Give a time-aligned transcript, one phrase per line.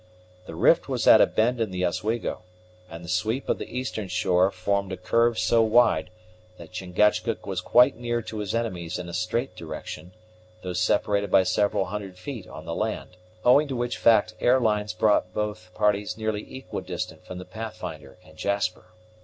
[0.47, 2.41] The rift was at a bend in the Oswego,
[2.89, 6.09] and the sweep of the eastern shore formed a curve so wide
[6.57, 10.15] that Chingachgook was quite near to his enemies in a straight direction,
[10.63, 14.91] though separated by several hundred feet on the land, owing to which fact air lines
[14.91, 18.85] brought both parties nearly equidistant from the Pathfinder and Jasper.